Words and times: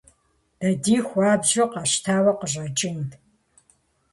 Дади 0.61 0.97
хуабжьу 1.07 1.67
къэщтауэ 1.73 2.31
къыщӀэкӀынт. 2.39 3.11